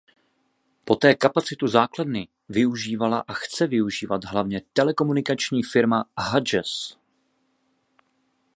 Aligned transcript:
Poté 0.85 1.15
kapacitu 1.15 1.67
základny 1.67 2.27
využívala 2.49 3.19
a 3.19 3.33
chce 3.33 3.67
využívat 3.67 4.23
hlavně 4.25 4.61
telekomunikační 4.73 5.63
firma 5.63 6.03
Hughes. 6.17 6.97